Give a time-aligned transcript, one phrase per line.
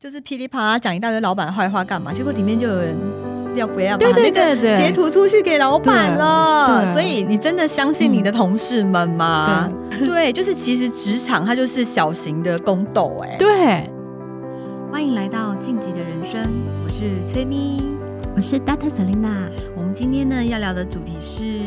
[0.00, 2.10] 就是噼里啪啦讲一大堆老板的坏话干嘛？
[2.10, 2.96] 结果里面就有人
[3.54, 6.90] 要不要把对对对那个截图出去给老板了？
[6.94, 9.70] 所以你真的相信你的同事们吗？
[9.90, 13.36] 对，对，就是其实职场它就是小型的宫斗哎。
[13.36, 13.90] 对，
[14.90, 16.48] 欢迎来到晋级的人生，
[16.82, 17.82] 我是崔咪，
[18.34, 19.50] 我是 Data Selina。
[19.76, 21.60] 我们今天呢要聊的主题是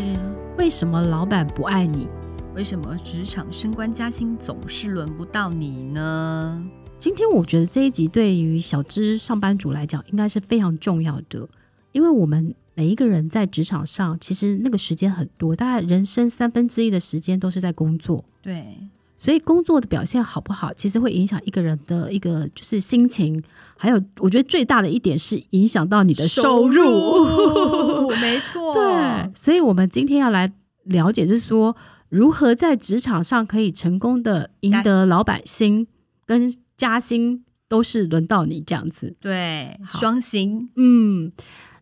[0.57, 2.09] 为什么老板不爱你？
[2.55, 6.63] 为什么职场升官加薪总是轮不到你呢？
[7.03, 11.45] 今天我觉得这一集对于小资上班族来讲，应该是非常重要的，
[11.91, 18.23] 因为我们每一个人在职场上，其实那个时间很多，大概人生三分之一的时间都是在工作。
[18.41, 18.77] 对，
[19.17, 23.43] 所以工作的表现好不好，其实会影响一个人的一个就是心情，
[23.75, 26.85] 还有我觉得最大的一点是影响到你的收入。
[26.85, 30.49] 收入没错， 对，所以我们今天要来
[30.85, 31.75] 了解，就是说
[32.07, 35.85] 如何在职场上可以成功的赢得老板心
[36.25, 36.49] 跟。
[36.77, 40.69] 加薪都是轮到你这样子，对，双薪。
[40.75, 41.31] 嗯，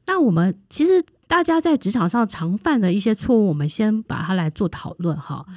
[0.06, 5.46] 那我们其实大家在职场上常犯的一些错误，我们先把它来做讨论哈。
[5.48, 5.56] 嗯、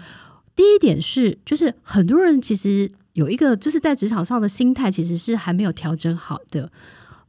[0.56, 6.70] 第一点是，就是很多人其实有一个就是在职场上的心态，其实是还没有调整好的。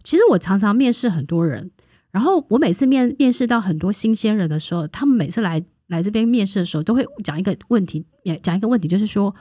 [0.04, 1.72] 其实我常常面试很多人，
[2.12, 9.36] 然后我每次面面试到很多新鲜人的时候，他们每次来来这边面试的时候，都会讲一个问题，也讲一个问题，就是说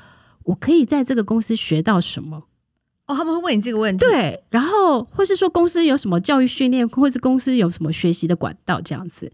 [0.45, 2.45] 我可以在这个公司学到什么？
[3.07, 9.31] 哦，他们会问你这个问题，对，然后或是说公司有什么教育训练，或是公司有什么学习的管道这样子，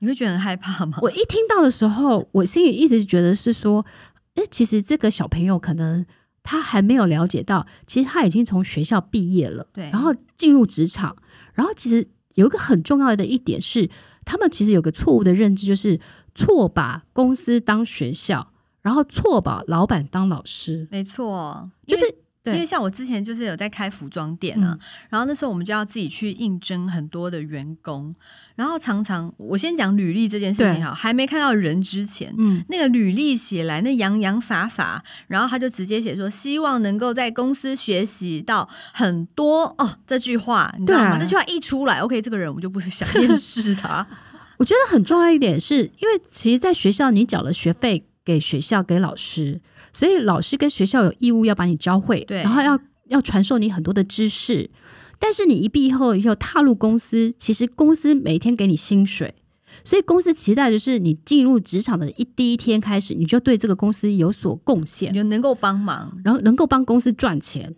[0.00, 0.98] 你会觉得很害怕吗？
[1.00, 3.86] 我一听到的时候，我心里一直觉得是说，
[4.34, 6.04] 哎，其实这个小朋友可能
[6.42, 11.16] 他还没有了解到，其实他已经从学校毕业了，对，然后进入职场，
[11.54, 13.88] 然后其实有一个很重要的一点是，
[14.26, 15.98] 他们其实有个错误的认知，就是
[16.34, 18.52] 错把公司当学校，
[18.82, 22.04] 然后错把老板当老师，没错，就是。
[22.52, 24.78] 因为像我之前就是有在开服装店啊，嗯、
[25.08, 28.14] 然后那时候我们就要自己去应征很多的员工，
[28.54, 41.18] 然后常常我先讲履历这件事情哈，还没看到人之前，嗯，那个履历写来那洋洋洒洒，然后他就直接写说希望能够在公司学习到很多哦，这句话你知道吗？
[41.18, 44.06] 这句话一出来，OK，这个人我就不想 面试他。
[44.58, 49.60] 我觉得很重要一点是因为其实在学校你缴了学费给学校给老师。
[49.94, 52.78] 所以老师跟学校有义务要把你教会，对，然后要
[53.08, 54.68] 要传授你很多的知识。
[55.18, 59.34] 但是你一毕业后以后踏入公司，其实公司每天给你薪水，
[59.84, 67.74] 所以公司期待就是你进入职场的一第一天开始，你就对这个公司有所贡献，你就能够帮忙，然后能够帮公司赚钱。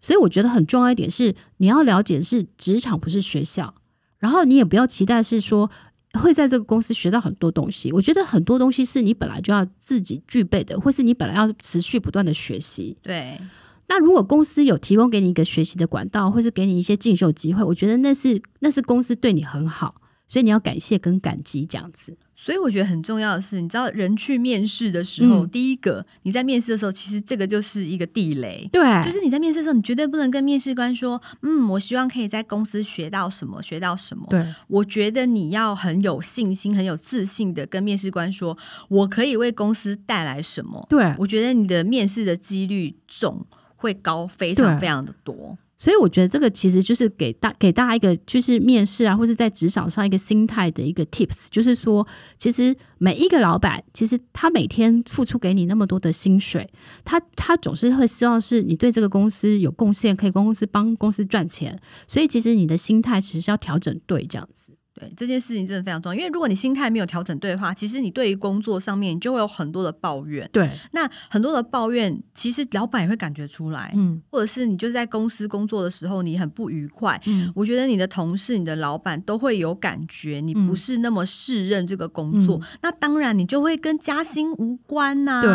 [0.00, 3.72] 所以我觉得很重要一点是，你要了解的是职场不是学校，
[4.18, 5.70] 然后你也不要期待是说。
[6.18, 12.96] 会在这个公司学到很多东西，我觉得很多东西是你本来就要自己具备的，或是你本来要持续不断的学习。
[13.02, 13.40] 对，
[13.88, 19.94] 那如果公司有提供给你一个学习的管道，或是给你一些进修机会，我觉得那是那是公司对你很好，
[20.26, 22.16] 所以你要感谢跟感激这样子。
[22.42, 28.66] 所以我觉得很重要的是，你知道人去面试的时候，嗯、第一个你在面试的时候，其实这个就是一个地雷。
[28.72, 38.56] 对，就是你在面试的时候，你绝对不能跟面试官说：“嗯，我希望可以在公司学到什么，学到什么。”对，我觉得你要很有信心、很有自信的跟面试官说
[38.88, 43.44] ：“我可以为公司带来什么。”对，我觉得你的面试的几率重
[43.76, 45.58] 会高非常非常的多。
[45.80, 56.70] 所以我觉得这个其实就是给大给大家一个就是面试啊，或是在职场上一个心态的一个 tips，就是说，其实每一个老板，其实他每天付出给你那么多的薪水，
[57.02, 61.80] 他他总是会希望是你对这个公司有贡献，可以公司帮公司赚钱。
[62.06, 64.69] 所以其实你的心态其实是要调整对这样子。
[65.00, 70.48] 对，这件事情真的非常重要，因为如果你心态没有调整对的话，其实你对于工作上面你就会有很多的抱怨。
[70.52, 73.92] 对，那很多的抱怨，其实老板也会感觉出来。
[73.96, 77.20] 嗯，或者是你就是在公司工作的时候，你很不愉快。
[77.26, 82.58] 嗯，我觉得你的同事、你的老板都会有感觉，你不是那么适任这个工作。
[82.58, 85.40] 嗯，那当然，你就会跟加薪无关呐。
[85.40, 85.52] 对，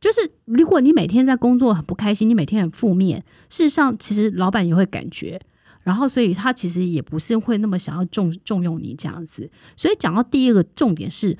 [0.00, 5.40] 就是如果你每天在工作很不开心，你每天很负面，事实上，其实老板也会感觉。
[5.82, 9.50] 然后，所以他其实也不是会那么想要重重用你这样子。
[9.76, 11.36] 所以讲到第一个重点是，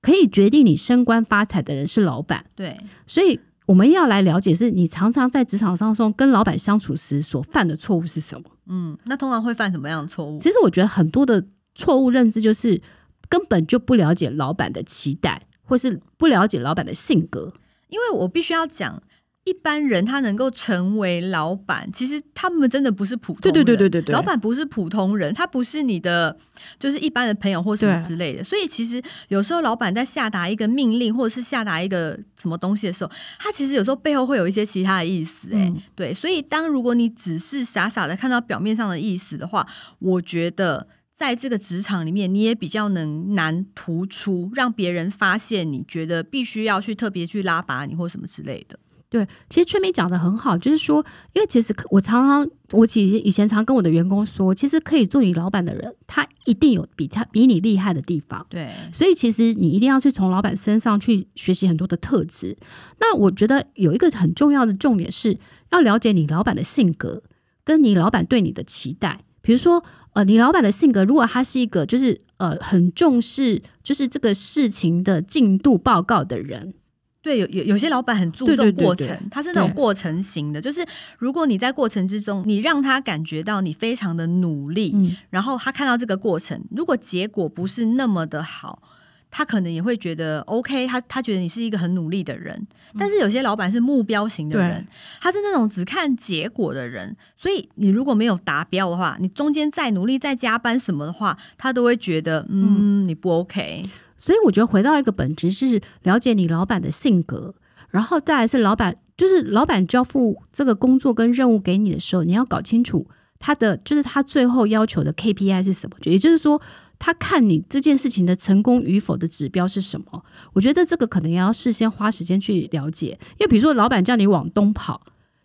[0.00, 2.46] 可以决定你升官发财的人是老板。
[2.54, 8.44] 对，所以我们要来了解，是你常常在职场上中跟老板相处时所犯的错误是什么？
[8.66, 10.38] 嗯，那通常会犯什么样的错误？
[10.38, 11.44] 其实我觉得很多的
[11.74, 12.80] 错误认知就是
[13.28, 17.52] 根本就不了解老板的期待，或是不了解老板的性格。
[17.88, 19.02] 因为我必须要讲。
[19.44, 23.52] 一般人他能够成为老板，其实他们真的不是普通人。
[23.52, 26.34] 对对对对对，老板不是普通人，他不是你的，
[26.78, 28.42] 就是一般的朋友或什么之类的。
[28.42, 35.48] 所以其实有时候老板在下达一个命令，或者是下达一个什么东西的时候，他其实有时候背后会有一些其他的意思。
[35.48, 36.14] 哎、嗯，对。
[36.14, 39.66] 所以当如果你只是傻傻的看到表面上的意思的话，
[39.98, 48.78] 我觉得在这个职场里面，你也比较能难突出，让别人发现你觉得必须要去特别去拉拔你或什么之类的。
[49.14, 50.96] 对，其实春梅讲的很好，就是说，
[51.34, 58.44] 因为其实我常常，我其实以前常跟我的员工说，其实可以做你老板的人，他一定有比他比你厉害的地方。
[58.50, 62.56] 对，所以其实你一定要去从老板身上去学习很多的特质。
[62.98, 65.38] 那我觉得有一个很重要的重点是
[65.70, 67.22] 要了解你老板的性格，
[67.62, 69.20] 跟你老板对你的期待。
[69.42, 69.84] 比如说，
[70.14, 76.74] 呃，你老板的性格，如果他是一个就是呃很重视就是这个事情的进度报告的人。
[77.24, 80.84] 对，有有有些老板很注重过程，他是那种过程型的，就是
[81.16, 88.82] 如果你在过程之中，你让他感觉到你非常的努力，嗯，然后他看到这个过程，如果结果不是那么的好，
[89.30, 92.66] 他可能也会觉得 OK，他他觉得你是一个很努力的人。
[92.98, 94.86] 但是有些老板是目标型的人，
[95.18, 103.86] 他是那种只看结果的人，所以你如果没有达标的话，你中间再努力再加班什么的话，他都会觉得嗯，你不 OK。
[104.24, 107.54] 所以我觉得回到一个本质是了解你老板的性格，
[107.90, 113.06] 然后再来是老板，就是老板交付这个工作跟任务给你的时候，你要搞清楚
[113.38, 116.58] 他的就是他最后要求的 KPI 是什么，也就是说
[116.98, 120.24] 他看你这件事情的成功与否的指标是什么。
[120.54, 125.02] 我觉得这个可能要事先花时间去了解，因为比如说老板叫你往东跑。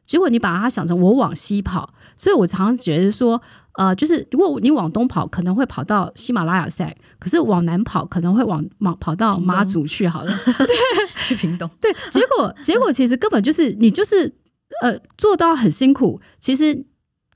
[0.09, 3.39] 结果你把它想成我往西跑，所以我常常觉得说，
[3.73, 6.89] 呃，就是如果你往东跑，可能会跑到喜马拉雅山；
[7.19, 10.75] 可是往南跑，可能会往往跑到马祖去好了，对，
[11.23, 11.69] 去屏东。
[11.79, 14.33] 对，结果结果其实根本就是你就是
[14.81, 16.83] 呃做到很辛苦，其实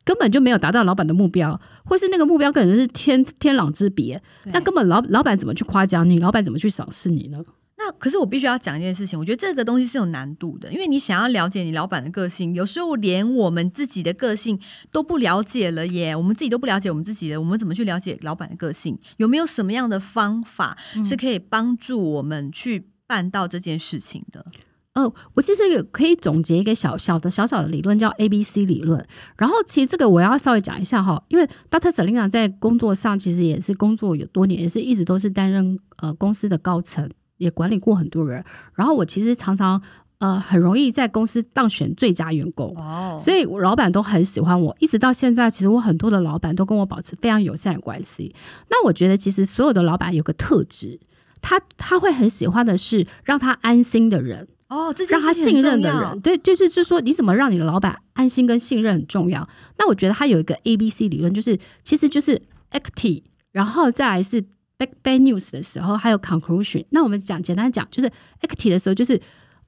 [0.03, 6.17] 根本就没有达到老板的目标，或是那个目标可能是天天壤之别，那根本老老板怎么去夸奖你？
[6.17, 7.37] 老板怎么去赏识你呢？
[7.75, 14.59] 那可是我必须要讲一件事情，我觉得这个东西是有难度的，因为你想要了解你老板的个性，有时候连我们自己的个性
[14.91, 18.97] 都不了解了耶，我们自己都不了解我们自己的，我们怎么去了解老板的个性？
[19.17, 24.45] 有没有什么样的方法是可以帮助我们去办到这件事情的？
[24.93, 29.03] 哦、呃，我其实也可以总结一个小小的小小的理论，叫 ABC 理论。
[29.35, 31.89] 然后其实这个我要稍微讲一下哈，因为 Dr.
[31.89, 37.09] Selina 在工作上其实也是工作有多年，也是一直都是担任呃公司的高层。
[37.43, 38.43] 也管理过很多人，
[38.73, 39.81] 然后我其实常常
[40.19, 43.19] 呃很容易在公司当选最佳员工，oh.
[43.19, 48.33] 所以我老板都很喜欢我，一直到现在，其实我很多的老板都跟我保持非常友善的关系。
[48.69, 50.99] 那我觉得其实所有的老板有个特质，
[51.41, 59.47] 他他会很喜欢的是让他安心的人哦，oh, 让他信任的人，对，就是就是说你怎么让你的老板安心跟信任很重要。
[59.77, 62.41] 那我觉得他有一个 A B C 理论，就是其实就是
[62.71, 64.45] Equity，然后再来是。
[64.77, 66.85] Bad news 的时候，还有 conclusion。
[66.89, 68.11] 那我们讲简单讲，就是
[68.41, 69.21] active 的时候，就是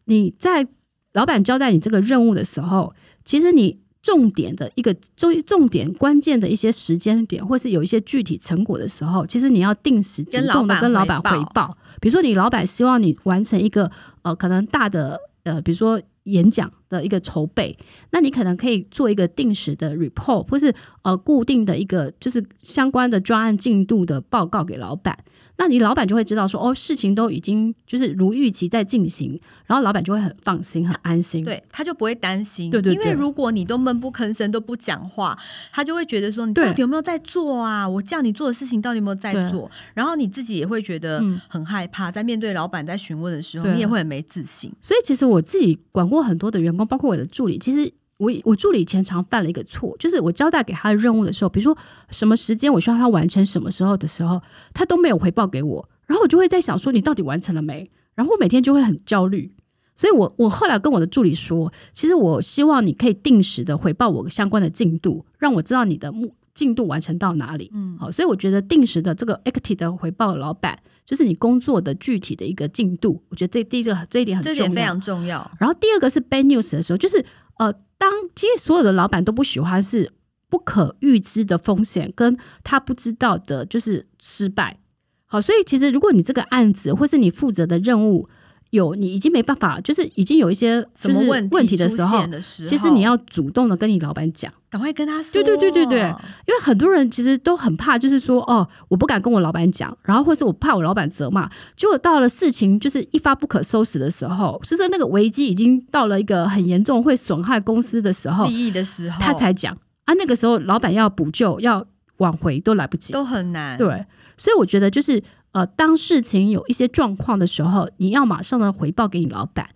[0.06, 0.68] 你在
[1.14, 2.94] 老板交代你这个任务的时候，
[3.24, 11.78] 其实你重点的一个重重点关键的一些时间点，或是有一些具体成果的时候，其实你要定时主动的跟老板汇报。
[12.02, 13.90] 比如说，你老板希望你完成一个
[14.24, 16.02] 呃可能大的呃，比如说。
[16.26, 17.76] 演讲的一个筹备，
[18.12, 25.18] 那你可能可以做一个定时的 report，或是呃固定的一个就是相关的专案进度的报告给老板。
[25.58, 32.70] 那你老板就会知道说，哦，事情都已经就是如预期在进行，然后老板就会很放心、很安心，对，他就不会担心。
[32.70, 35.38] 对对对，因为如果你都闷不吭声、都不讲话，
[35.72, 37.88] 他就会觉得说，你到底有没有在做啊？
[37.88, 39.70] 我叫你做的事情到底有没有在做？
[39.94, 44.72] 然后你自己也会觉得很害怕，在面对老板在询问的时候，你也会很没自信。
[44.82, 47.94] 所以其实我自己管过很多的员工，包括我的助理，其实。
[48.18, 51.78] 我我助理以前常犯了一个错，就是我交代给他的任务的时候，比如说
[52.10, 54.42] 什么时间我需要他完成什么时候的时候，
[54.74, 57.92] 他都没有回报给我，然后我就会在想说，你到底完成了没？
[58.14, 59.52] 然后我每天就会很焦虑，
[59.98, 67.70] 所以我我后来跟我的助理说，其实我希望你可以定时的回报我相关的进度，让我知道你的目进度完成到哪里。
[67.74, 75.52] 嗯，好，所以我觉得定时的这个 active 的回报老板，就是你工作的具体的一个进度，我觉得这第一个这一点很重要，这点非常重要。
[75.60, 77.26] 然后第二个是 bad news 的时候，就是
[77.58, 77.74] 呃。
[78.06, 80.12] 当其实所有的老板都不喜欢是
[80.48, 84.78] 不可预知的风险，跟他不知道的就是失败。
[85.26, 88.30] 好，所以其实如果你这个案子或是你负责的任务
[88.72, 92.26] 有你已经没办法，就是已经有一些就是问题的时候，
[92.66, 95.32] 其实你要主动的跟你老板讲，赶快跟他说。
[95.32, 96.00] 对对对对对，
[96.46, 109.78] 因为很多人其实都很怕，就是说哦，我不敢跟我老板讲，然后或是我怕我老板责骂，结果到了事情就是一发不可收拾的时候，是在那个危机已经到了一个很严重会损害公司的时候，利益的时候，他才讲。
[110.04, 111.86] 啊，那个时候老板要补救要
[112.18, 113.78] 挽回都来不及，都很难。
[113.78, 114.06] 对，
[114.38, 115.24] 所以我觉得就是。
[115.56, 119.70] 呃，当事情有一些状况的时候，你要马上的回报给你老板，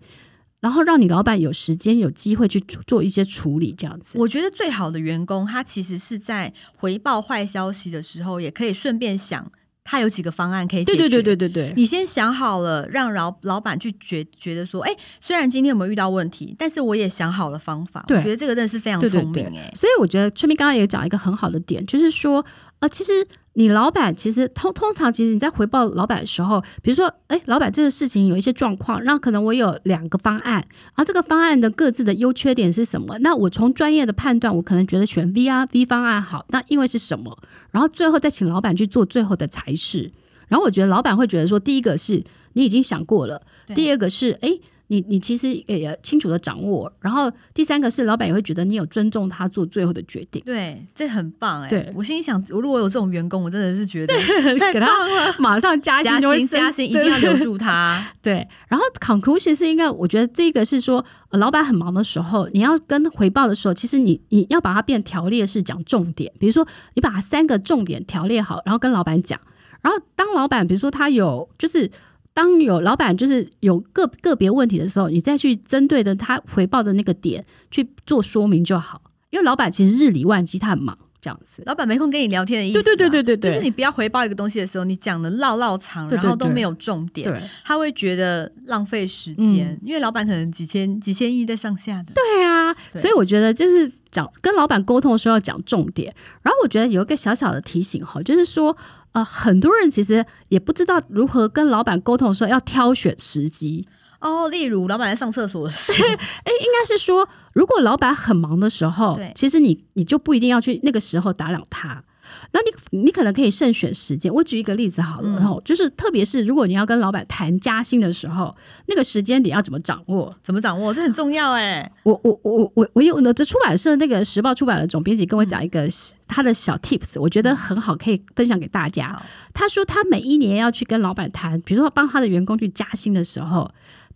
[0.60, 4.18] 然后让你老板有时间、有机会去做一些处理，这样子。
[4.18, 9.50] 我觉得最好的员工，他其实是在回报坏消息的时候，也可以顺便想
[9.82, 10.98] 他有几个方案可以解决。
[10.98, 18.04] 对对对对对对，你先想好了，让老老板去觉觉得说，哎，虽然今天有没有遇到问题，但是我也想好了方法。
[18.06, 19.72] 对，我觉得这个真的是非常聪明哎。
[19.74, 22.44] 所以我觉得春明刚刚也讲一个很好的点，就是说，
[22.80, 23.26] 呃，其实。
[23.54, 33.18] 你老板其实通通常，其实你在回报老板的时候，比如说，哎，老板这个事情有一些状况，那可能我有两个方案，然后这个方案的各自的优缺点是什么？
[33.18, 37.36] 那我从专业的判断，我可能觉得选 V 啊 V 方案好，那因为是什么？
[37.72, 40.12] 然后最后再请老板去做最后的裁示，
[40.48, 43.42] 然后我觉得老板会觉得说，第一个是你已经想过了，
[43.74, 44.58] 第二个是哎。
[44.90, 51.68] 你你其实也清楚的掌握，然后第三个是老板也会觉得你有尊重他做最后的决定，对，这很棒哎。
[51.68, 54.12] 对，我心里想，如果有这种员工，我真的是觉得
[54.58, 58.04] 太棒了，马上加薪 加薪加薪，一定要留住他。
[58.20, 69.38] 对，然后 conclusion 是应该，我觉得这个是说，呃，老板很忙的时候，你要跟回报的时候，其实你你要把它变条列式讲重点，比如说你把三个重点条列好，然后跟老板讲，
[69.82, 71.88] 然后当老板比如说他有就是。
[72.32, 79.02] 当有老板就是有个个别问题的时候，你再去针对的他回报的那个点去做说明就好。
[79.30, 81.62] 因为老板其实日理万机，他很忙，这样子。
[81.66, 82.82] 老板没空跟你聊天的意思。
[82.82, 89.78] 对对对对对，就是你不要回报一个东西的时候，你讲的唠唠长，然后都没有重点，对，他会觉得浪费时间。
[89.84, 92.12] 因为老板可能几千几千亿在上下的。
[92.14, 96.12] 对啊，所以我觉得就是讲跟老板沟通的时候要讲重点。
[96.42, 98.76] 然后我觉得有一个小小的提醒哈，就是说。
[99.12, 103.86] 呃，很多人其实也不知道如何跟老板沟通的时候要挑选时机
[104.20, 104.48] 哦。
[104.48, 106.08] 例如，老板在上厕所的时候，
[106.44, 112.04] 哎，应该是说，如果老板很忙的时候，对其实你你就不一定要去那个时候打扰他。
[112.52, 114.32] 那你你可能可以慎选时间。
[114.32, 118.54] 我举一个例子好了，然后、嗯、就是特别是如果你要跟老板谈加薪的时候，
[118.86, 120.34] 那个时间点要怎么掌握？
[120.42, 120.92] 怎么掌握？
[120.92, 121.90] 这很重要哎。
[122.02, 125.88] 我我我我我有呢，这出版社那个时报出版的总编辑跟我讲一个
[126.26, 129.16] 他的小 tips，我觉得很好，可以分享给大家。
[129.20, 133.70] 嗯、他说他每一年要去跟老板谈，比如说帮他的员工去加薪的时候。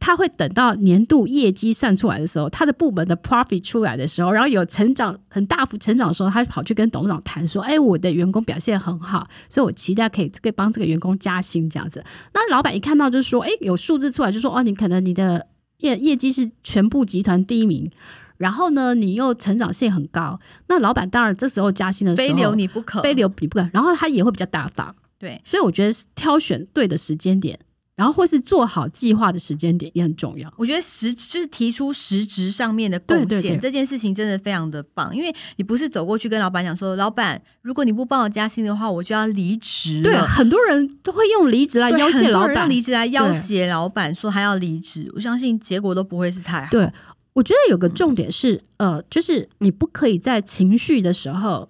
[0.04, 15.46] 他会等到年度业绩算出来的时候，他的部门的 profit 出来的时候，然后有成长很大幅成长的时候，他跑去跟董事长谈说：“哎，我的员工表现很好，所以我期待可以可以帮这个员工加薪这样子。”那老板一看到就是说：“哎，有数字出来，就说哦，你可能你的
[15.78, 17.90] 业业绩是全部集团第一名，
[18.37, 20.38] 然后呢，你又成长性很高。
[20.68, 23.66] 那老板当然这时候加薪的时候，非留你不可，非留你不可。
[23.73, 25.40] 然后他也会比较大方，对。
[25.46, 27.58] 所以我觉得挑选对的时间点。”
[27.96, 30.52] 然后或是做好计划的时间点也很重要。
[30.56, 35.14] 我觉得实就是提出实质上面的贡献，对对对，这件事情真的非常的棒。
[35.14, 40.02] 因为你不是走过去跟老板讲说，老板，如果你不帮我加薪的话，我就要离职。
[40.02, 45.08] 对，很多人都会用离职来要挟老板，用离职来要挟老板，说他要离职。
[45.14, 46.70] 我相信结果都不会是太好。
[46.72, 46.90] 对，
[47.32, 51.68] 我觉得有个重点是，嗯、呃，就是你不可以在情绪的时候，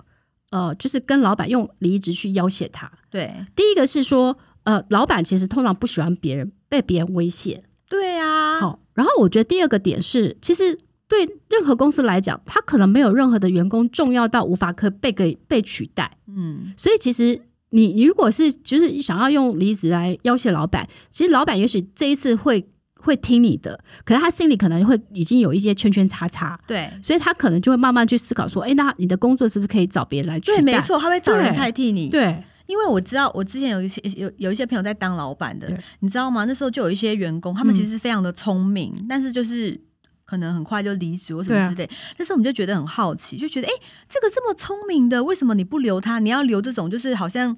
[0.52, 2.90] 呃，就是跟老板用离职去要挟他。
[3.10, 4.34] 对，第一个是说。
[4.64, 7.62] 呃，老板其实通常不喜欢别人被别人威胁。
[7.88, 8.80] 对啊，好。
[8.94, 10.78] 然后我觉得第二个点是，其实
[11.08, 16.16] 对任何公司来讲，他可能没有任何的员工重要到无法可被给被取代。
[16.28, 17.40] 嗯，所以其实
[17.70, 22.64] 你你如果是就是想要用离职来要挟老板，其实老板也许这一次会
[23.00, 26.58] 会听你的，可是他心里可能会已经有一些圈圈叉叉。
[26.66, 30.56] 对，所以他可能就会慢慢去思考说，哎，那你的工作是不是可以找别人来取代？
[30.56, 32.08] 对，没错，他会找人代替你。
[32.08, 32.42] 对。
[32.66, 35.68] 因为我知道，我之前有一些有有一些朋友在当老板的，
[36.00, 36.44] 你知道吗？
[36.44, 39.78] 那时候就有一些员工，他们其实非常的聪明，嗯、但是就是
[40.24, 41.84] 可能很快就离职或什么之类。
[41.84, 43.72] 啊、那时候我们就觉得很好奇，就觉得哎，
[44.08, 46.18] 这个这么聪明的，为什么你不留他？
[46.18, 47.56] 你要留这种就是好像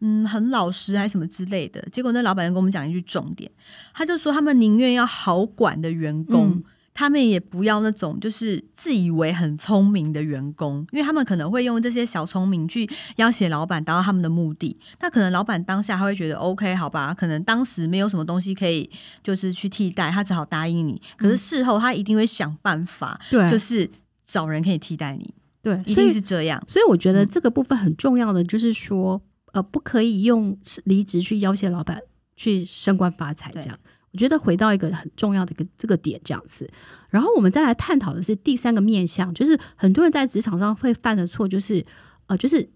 [0.00, 1.80] 嗯很老实还是什么之类的？
[1.92, 3.50] 结果那老板就跟我们讲一句重点，
[3.94, 6.48] 他就说他们宁愿要好管的员工。
[6.48, 6.64] 嗯
[6.98, 14.76] 他们也不要那种就是自以为很聪明的员工，因为他们可能会用这些小聪明去要挟老板达到他们的目的。
[14.98, 18.90] 那可能老板当下他会觉得 OK，好吧，可能当时没有什么东西可以
[19.22, 21.00] 就是去替代，他只好答应你。
[21.16, 23.88] 可是事后他一定会想办法，对，就是
[24.26, 26.60] 找人可以替代你，对，一定是这样。
[26.66, 32.00] 所以我觉得这个部分很重要的就是说，呃，不可以用离职去要挟老板
[32.34, 33.78] 去升官发财这样。
[34.12, 36.68] 我觉得回到一个很重要的一个这个点这样子，
[37.10, 41.84] 然后我们再来探讨的是第三个面向，就是很多人在职场上会犯的错，就是
[42.26, 42.68] 呃，就是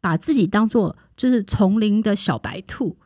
[0.00, 2.96] 把自己当做就是丛林的小白兔，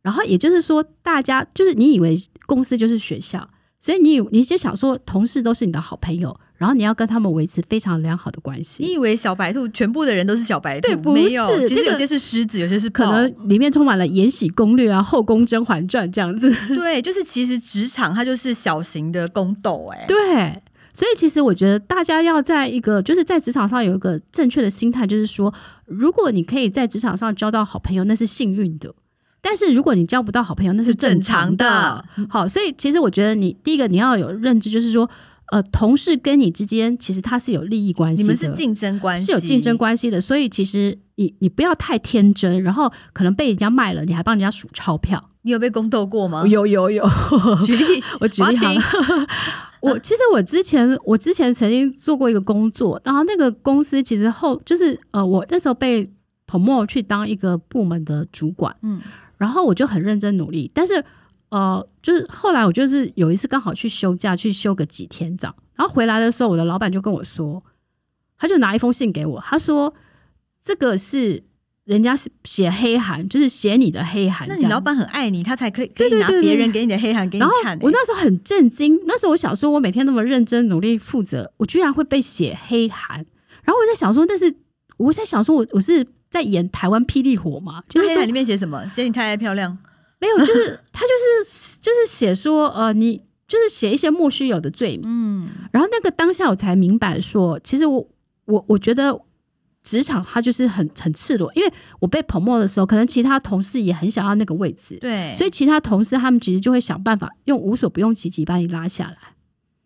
[0.00, 2.14] 然后也就是说，大家就是你以为
[2.46, 6.38] 公司就是学校，所以你你就想说同事都是你的好朋友。
[6.62, 8.84] 然后你要跟他们维持非常良好的关系。
[8.84, 10.86] 你以为小白兔全部的人都是小白兔？
[10.86, 11.28] 对，不是。
[11.66, 16.48] 其实有些是狮子，有些是可能里面充满了《延禧攻略》啊，《后宫甄嬛传》这样子。
[16.68, 20.04] 对，就是其实职场它就是小型的宫斗哎。
[20.06, 20.62] 对，
[20.94, 25.52] 所以其实我觉得大家要在一个就是在职场上有一个正确的心态，就是说，
[25.86, 28.88] 如果你可以在职场上交到好朋友，那是幸运的；
[29.40, 31.68] 但是如果你交不到好朋友，那是正常的。
[31.68, 35.10] 常的好，所以其实我觉得你第一个你要有认知，就是说。
[35.52, 40.18] 呃，同事跟你之间其实他是有利益关系，你们是竞争关系，是有竞争关系的。
[40.18, 45.28] 所以其实你你不要太天真，然后可能被人家卖了，你还帮人家数钞票。
[45.42, 46.46] 你有被宫斗过吗？
[46.46, 47.06] 有有有。
[47.66, 49.26] 举例，我举例好了。
[49.82, 56.10] 我其实我之前我之前曾经做过一个工作，然后那个公司其实后就是呃，我那时候被
[56.46, 59.02] promote 去当一个部门的主管，嗯，
[59.36, 61.04] 然后我就很认真努力，但是。
[61.52, 67.62] 呃，就是后来我就是有一次刚好去休假，去休个几天这样，然后回来的时候，我的老板就跟我说，
[68.38, 69.92] 他就拿一封信给我，他说
[70.64, 71.44] 这个是
[71.84, 74.48] 人家写黑函，就是写你的黑函。
[74.48, 77.78] 那你老板很爱你，他才可以可以拿别人给你的黑函给你看、欸。
[77.82, 83.18] 我那时候很震惊，那时候我想说，我每天那么认真努力负责，我居然会被写黑函。
[83.62, 84.54] 然后我在想说，但是
[84.96, 87.82] 我在想说我我是在演台湾霹雳火吗？
[87.90, 88.88] 就是黑函里面写什么？
[88.88, 89.76] 写你太太漂亮。
[90.22, 91.08] 没有，就是他就
[91.44, 98.08] 是就是写说，呃，你就是写一些莫须有的罪名，嗯，然后那个当下我才明白说，其实我
[98.44, 99.20] 我我觉得
[99.82, 109.16] 职场它就是很很赤裸，因为我被 promote 的时候，可能其他同事也很想要那个位置，对，所以其他同事他们其实就会想办法用无所不用其极把你拉下来，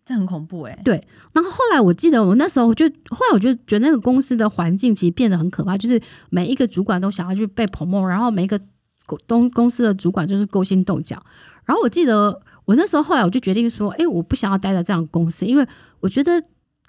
[0.05, 1.03] 这很恐怖哎、欸，对。
[1.33, 8.61] 然后后来我记得我那时候我就后来我就觉得那个公司的环境其实变得很可怕，就是每一个主管都想要去被 promote，然后每一个。
[9.07, 11.23] 公公司的主管就是勾心斗角，
[11.65, 15.67] 然后我记得我那时候后来我就决定说，哎，我不想要待在这样公司，因为
[16.01, 16.43] 我觉得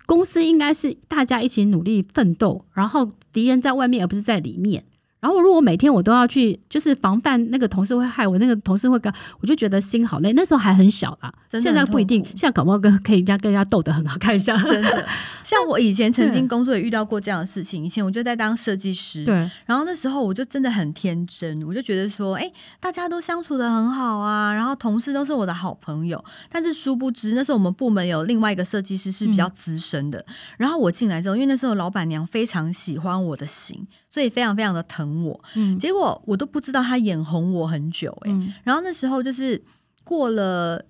[0.05, 4.83] 公司应该是大家一起努力奋斗，然后敌人在外面而不是在里面。
[5.19, 10.31] 然后如果每天我都要去，就是防范那个同事会害我，那个同事会跟，我就觉得心好累。
[10.33, 12.23] 那时候还很小啦，现在不一定。
[12.25, 14.55] 现在搞不好跟可以人家跟人家斗得很好看一下。
[14.61, 15.05] 真的，
[15.43, 17.83] 像我以前曾经 工作也遇到过这样的事情。
[17.83, 19.33] 以前我就在当设计师，对。
[19.65, 26.23] 然后那时候我就真的很天真，我就觉得说，哎，大家都相处得很好啊，然后同事都是我的好朋友。
[26.49, 30.19] 但是殊不知，那时候我们部门有另外一个设计师是比较资深的。
[30.19, 33.87] 嗯、然后我进来之后，因为那时候老板娘非常喜欢我的型。
[34.17, 39.63] 所以非常非常的疼我，嗯，结果我都不知道他眼红我很久，欸，哎，嗯，然后那时候就是
[40.03, 40.83] 过了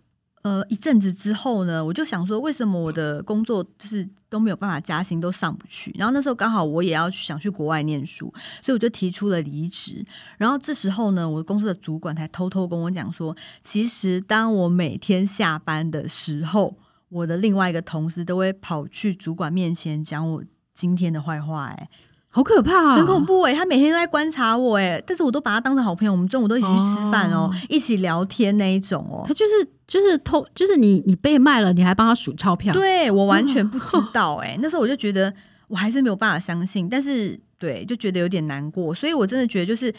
[0.44, 5.94] 呃一阵子之后呢，我就想说，为什么我的工作就是都没有办法加薪，都上不去？
[5.98, 10.06] 然后那时候刚好我也要想去国外念书，所以我就提出了离职。
[10.38, 16.74] 然后这时候呢，我公司的主管才偷偷跟我讲说，其实当我每天下班的时候，
[17.10, 20.42] 我的另外一个同事都会跑去主管面前讲我
[20.74, 21.90] 今天的坏话，欸，哎。
[22.38, 23.58] 好可怕，啊，很恐怖哎，欸！
[23.58, 29.26] 他每天都在观察我哎，欸，但是我都把他当成好朋友，我们中午都一起去吃饭哦，喔，一起聊天那一种哦，喔。
[29.28, 32.72] 他就是就是偷，就是你你被卖了，你还帮他数钞票？
[32.76, 35.34] 对，我完全不知道哎，欸，那时候我就觉得
[35.68, 39.92] 我还是没有办法相信，但是对，就觉得有点难过，所以我真的觉得就是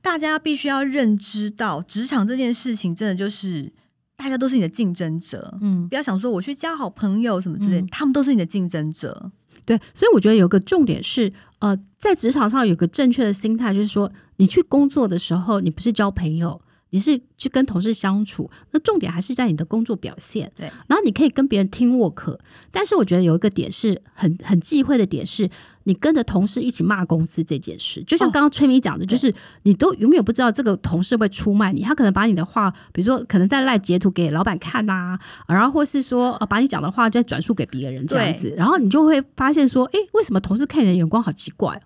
[0.00, 3.70] 大家必须要认知到职场这件事情，真的就是
[4.16, 9.30] 大家都是你的竞争者，嗯，不要想说我去交好朋友什么之类，嗯，他们都是你的竞争者。
[9.64, 16.60] 对，所以我觉得有个重点是，呃，在职场上有个正确的心态，就是说，你去工作的时候，你不是交朋友。
[16.92, 20.52] 你是去跟同事相处，那重点还是在你的工作表现。
[20.56, 22.38] 对，然后你可以跟别人 team work，
[22.70, 25.48] 但是我觉得有一个点是很很忌讳的点是，
[25.84, 28.04] 你跟着同事一起骂公司这件事。
[28.04, 41.80] 就像刚刚崔明讲的，就是你都永远不知道这个同事会出卖你，他可能把你的话，比如说可能在赖截图给老板看呐、啊，然后或是说把你讲的话再转述给别人这样子，然后你就会发现说，哎，为什么同事看你的眼光好奇怪？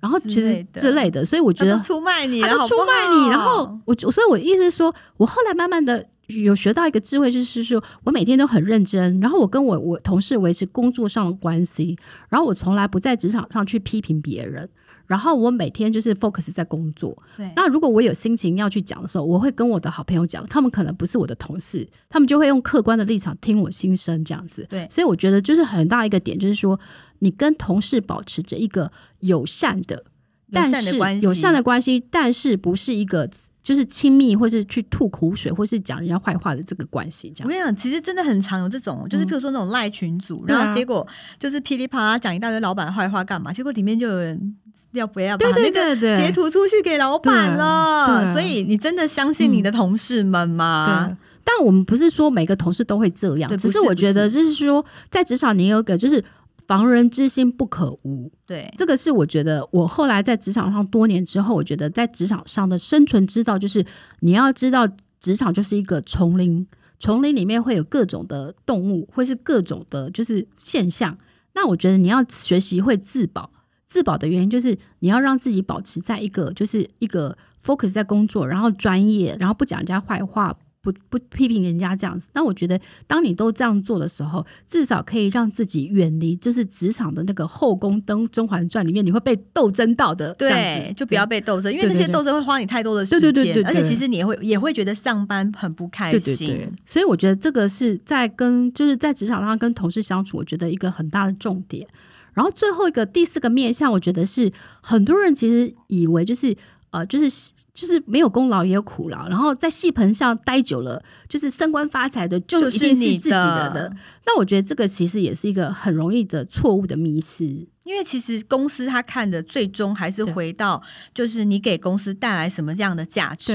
[0.00, 3.28] 然后其实之类的，所以我觉得他出卖你，他就出卖你。
[3.28, 14.68] 然后我，所以我意思是说，我后来慢慢的有学到一个智慧，就是说我每天都很认真，然后我跟我我同事维持工作上的关系，然后我从来不在职场上去批评别人。
[15.10, 17.20] 然后我每天就是 focus 在工作。
[17.36, 17.50] 对。
[17.56, 24.64] 那如果我有心情要去讲的时候，我会跟我的好朋友讲，他们可能不是我的同事，他们就会用客观的立场听我心声这样子。
[24.70, 24.86] 对。
[24.88, 26.78] 所以我觉得就是很大一个点，就是说
[27.18, 30.04] 你跟同事保持着一个友善的，
[30.52, 33.28] 但是友善的关系，但是不是一个
[33.62, 37.32] 就是亲密，或是去吐苦水，或是讲人家坏话的这个关系。
[37.34, 41.06] 这样，我跟你讲，其实真的很常有这种，就是譬如说那种赖群组，嗯、然后结果
[41.38, 43.52] 就是噼里啪啦讲一大堆老板的坏话干嘛？
[43.52, 44.56] 结果里面就有人
[44.92, 48.32] 要不要把那个截图出去给老板了？
[48.32, 51.06] 所以你真的相信你的同事们吗？
[51.06, 56.24] 对，但我们不是说每个同事都会这样，只是我觉得就是说，在职场你有个就是。
[56.70, 63.84] 防人之心不可无，对，这个是我觉得我后来在职场上多年之后，我觉得在职场上的生存之道就是
[64.20, 64.86] 你要知道，
[65.18, 66.64] 职场就是一个丛林，
[67.00, 71.18] 丛林里面会有各种的动物，会是各种的就是现象。
[71.54, 73.50] 那我觉得你要学习会自保，
[73.88, 80.56] 自保的原因就是你要让自己保持在一个就是一个 focus 在工作，然后专业，然后不讲人家坏话。
[80.82, 96.20] 不不批评人家这样子，那我觉得当你都这样做的时候，至少可以让自己远离就是职场的那个后宫灯甄嬛传里面你会被斗争到的这样子，对，就不要被斗争，因为那些斗争会花你太多的时间，对对对而且其实你也会也会觉得上班很不开心。
[96.20, 101.86] 对对对，所以我觉得这个是在跟就是在职场上跟同事相处，我觉得一个很大的重点。
[102.32, 106.56] 然后最后一个第四个面向，我觉得是很多人其实以为就是。
[106.90, 113.96] 呃，就是就是没有功劳也有苦劳，然后在戏棚上待久了，就是升官发财的就一定是自己的的。
[114.26, 117.44] 那我觉得这个其实也是一个很容易的错误的迷失，
[117.84, 120.82] 因为其实公司他看的最终还是回到
[121.14, 123.52] 就是你给公司带来什么这样的价值，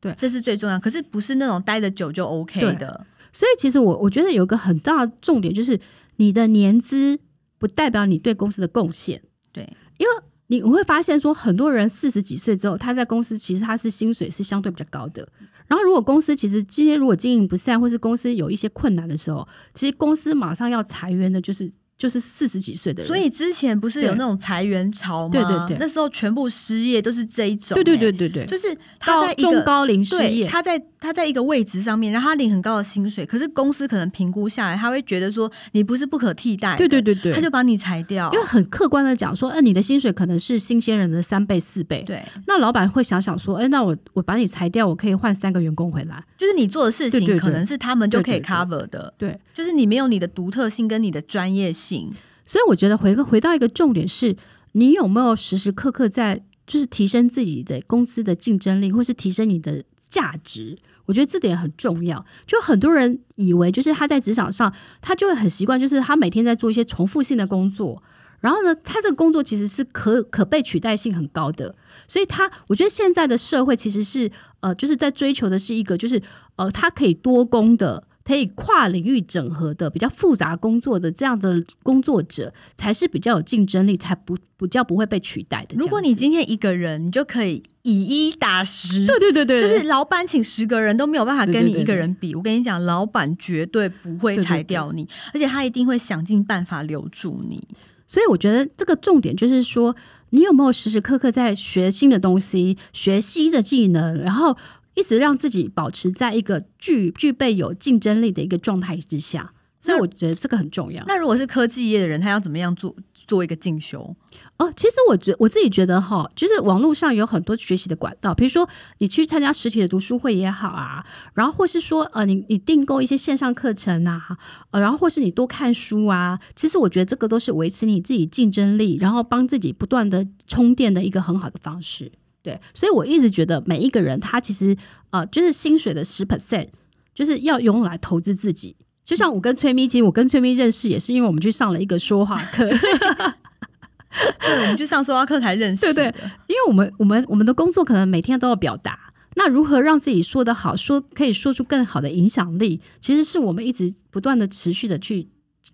[0.00, 0.80] 对，对，这是最重要。
[0.80, 3.06] 可是不是那种待的久就 OK 的。
[3.32, 5.78] 所以其实我我觉得有一个很大的重点就是
[6.16, 7.16] 你的年资
[7.56, 9.62] 不代表你对公司的贡献，对，
[9.98, 10.12] 因为。
[10.48, 15.26] 你会发现说，很多人四十几岁之后，他在公司其实他是薪水是相对比较高的。
[15.66, 21.70] 然后，如果公司其实今天如果经营不善，或是公司有一些困难的时候，其实公司马上要裁员的，就是。
[21.98, 25.32] 就是四十几岁的人，所以之前不是有那种裁员潮吗？
[25.32, 27.82] 对对对，那时候全部失业都是这一种、欸。
[27.82, 38.30] 对对对对对，就是他在中高龄失业，他在他在一个位置上面，然后他领很高的薪水，可是公司可能评估下来，他会觉得说你不是不可替代，对对对对，他就把你裁掉。
[38.32, 42.22] 因为很客观的讲说，哎、呃，你的薪水可能是新鲜人的三倍四倍，对。
[42.46, 52.12] 那老板会想想说，哎、欸，那我我把你裁掉，我可以换三个员工回来，就是你做的事情可能是他们就可以 cover 的，对，就是你没有你的独特性跟你的专业性。
[52.44, 54.34] 所以我觉得回个回到一个重点是，
[54.72, 60.78] 你有没有时时刻刻在就是提升自己的公司的竞争力，或是提升你的价值？
[61.06, 62.24] 我觉得这点很重要。
[62.46, 68.02] 就很多人以为，就是他在职场上，他就会很习惯，就是他每天在做一些重复性的工作，
[68.40, 71.74] 然后呢，他这个工作其实是可可被取代性很高的。
[72.06, 76.20] 所以他，我觉得现在的社会其实是呃，就是在追求的是一个，就是
[76.56, 78.04] 呃，他可以多工的。
[78.24, 85.74] 可以跨领域整合的比较复杂工作的这样的工作者，才是比较有竞争力，才不不叫不会被取代的。
[85.78, 92.34] 如果你今天一个人，你就可以以一打十，对对对对，就是老板请十个人都没有办法跟你一个人比。
[92.34, 97.66] 我跟你讲，老板绝对不会裁掉你，而且他一定会想尽办法留住你。
[98.06, 99.94] 所以我觉得这个重点就是说，
[100.30, 104.56] 你有没有时时刻刻在学新的东西，学新的技能，然后。
[104.94, 111.04] 一直让自己保持在一个具具备有竞争力的一个状态之下，所以我觉得这个很重要。
[111.06, 112.92] 那如果是科技业的人，他要怎么样做
[113.28, 114.16] 做一个进修？
[114.56, 124.36] 哦，其实我觉我自己觉得哈，就是网络上有很多学习的管道，比如说你去参加实体的读书会也好啊，然后或是说呃，你你订购一些线上课程啊，
[124.72, 132.10] 呃，然后或是你多看书啊，其实我觉得这个都是维持你自己竞争力，然后帮自己不断的充电的一个很好的方式。
[132.42, 134.76] 对，所以我一直觉得每一个人他其实
[135.10, 136.68] 呃，就是薪水的十 percent，
[137.14, 138.74] 就是要用来投资自己。
[139.08, 142.68] 就像我跟崔咪，其实我跟崔咪认识也是因为我们去上了一个说话课，
[144.38, 145.80] 对，我们去上说话课才认识。
[145.94, 148.98] 对对，因为我们我们我们的工作可能每天都要表达，
[149.36, 155.28] 那如何让自己说得好，说可以说出更好的影响力，其实是我们一直不断的持续的去。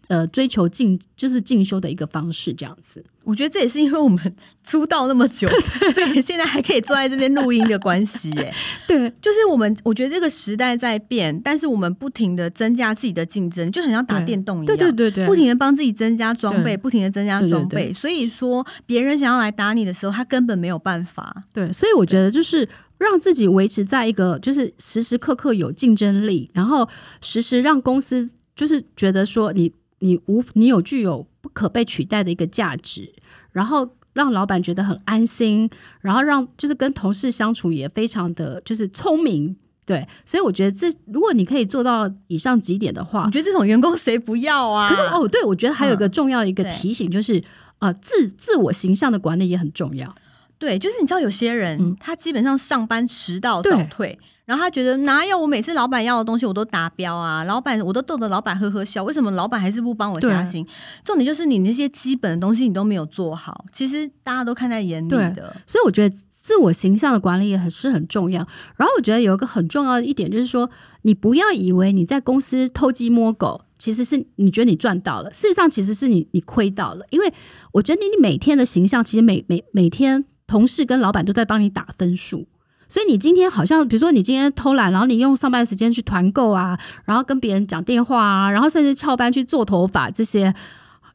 [0.09, 3.05] 呃，追求进就是进修的一个方式，这样子。
[3.23, 5.49] 我觉得这也是因为我们出道那么久，
[5.95, 8.31] 所以现在还可以坐在这边录音的关系。
[8.33, 8.55] 哎，
[8.87, 17.91] 对，就是我们，我觉得这个时代在变，但是我们不停的增加自己的竞争，就很像打电动一样，对对对对，不停的帮自己增加装备，不停的增加装备。
[17.95, 21.35] 所以说，别人想要来打你的时候，他根本没有办法。
[21.51, 26.87] 对，所以我觉得就是让自己维持在一个就是时时刻刻有竞争力，然后
[27.23, 29.73] 时时让公司就是觉得说你。
[30.05, 33.11] 你无你有具有不可被取代的一个价值，
[33.53, 35.69] 然后让老板觉得很安心，
[36.03, 44.91] 然后让就是跟同事相处也非常的就是聪明，对，所以我觉得这如果你可以做到以上几点的话，我觉得这种员工谁不要啊？
[44.91, 47.43] 可是哦，对，我觉得还有一个重要一个提醒就是，
[47.79, 50.15] 呃，自自我形象的管理也很重要。
[50.59, 60.67] 对，就是你知道有些人，嗯、他基本上上班迟到早退，然后他觉得哪有我每次老板要的东西我都达标啊，老板我都逗得老板呵呵笑，为什么老板还是不帮我加薪？
[61.05, 65.57] 重点就是你那些基本的东西你都没有做好，其实大家都看在眼里的。
[65.67, 68.47] 所以我觉得自我形象的管理也很是很重要。
[68.77, 70.69] 然后我觉得有一个很重要的一点就是说，
[71.03, 73.63] 你不要以为你在公司偷鸡摸狗。
[73.77, 77.31] 其实是你觉得你赚到了，事实上其实是你你亏到了，因为
[77.73, 82.47] 我觉得你你每天的形象，其实每每每天同事跟老板都在帮你打分数，
[82.89, 90.55] 所以你今天好像比如说你今天偷懒，然后你用上班时间去团购啊，然后跟别人讲电话啊，然后甚至翘班去做头发这些，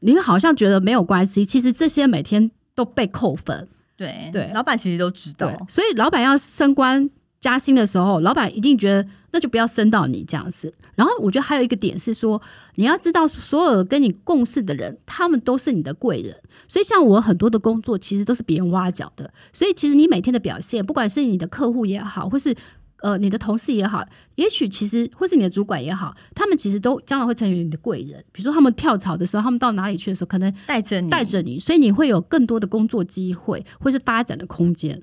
[0.00, 3.68] 你好像觉得没有关系，其实这些每天都被扣分。
[3.96, 7.08] 对对，老板其实都知道，所以老板要升官
[7.40, 9.08] 加薪的时候，老板一定觉得。
[9.32, 10.74] 那就不要升到你这样子。
[10.96, 12.42] 然后我觉得还有一个点是说，
[12.74, 16.36] 你要知道所有跟你共事的人，他们都是你的贵人。
[16.66, 19.32] 所以像我很多的工作，其实都是别人挖角的。
[19.52, 22.52] 所以其实你每天的表现，不管是你的客户也好，或是
[23.02, 28.24] 呃你的同事也好，也许其实或是你的主管也好，他们其实都将来会成为你的贵人。
[28.32, 35.00] 比如说他们跳槽的时候，他们到哪里去的时候，可能带着你，带着你，所以你会有更多的工作机会，或是发展的空间。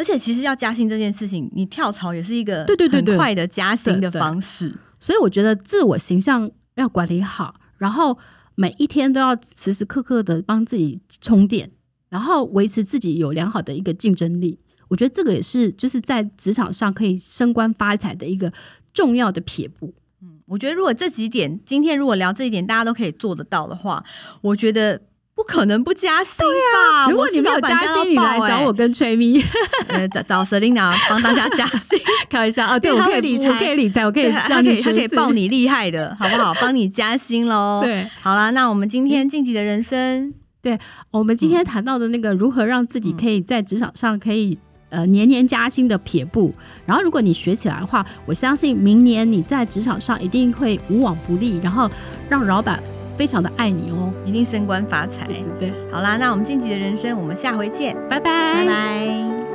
[0.00, 4.74] 而且其实要加薪这件事情，你跳槽也是一个对对对很快的加薪的方式。
[4.98, 8.16] 所以我觉得自我形象要管理好，然后
[8.54, 11.70] 每一天都要时时刻刻的帮自己充电，
[12.08, 14.58] 然后维持自己有良好的一个竞争力。
[14.88, 18.50] 我觉得这个也是就是在职场上可以升官发财的一个
[18.94, 19.92] 重要的撇步。
[20.22, 24.02] 嗯，我觉得如果这几点今天如果聊这一点，大家都可以做得到的话，
[24.40, 25.02] 我觉得。
[25.40, 27.08] 不可能不加薪吧？
[27.10, 29.42] 如果你没有加薪，你来找我跟崔咪，
[29.88, 31.98] 呃，找找 Selina 帮大家加薪，
[32.28, 32.78] 开玩笑啊！
[32.78, 36.52] 对，我可以理财，我可以理财，我可以让你，他可以报你厉害的，好不好？
[36.60, 37.80] 帮你加薪喽！
[37.82, 40.78] 对，好啦，那我们今天晋级的人生，对
[41.10, 44.58] 我们今天谈到的那个如何让自己可以在职场上可以
[44.90, 46.52] 呃年年加薪的撇步，
[46.84, 51.90] 然后如果你学起来的话，我相信明年你在职场上一定会无往不利，然后
[52.28, 52.78] 让老板。
[53.20, 55.26] 非常的爱你哦，一定升官发财。
[55.26, 59.49] 对对对，好啦，那我们晋级的人生，我们下回见，拜拜，拜拜。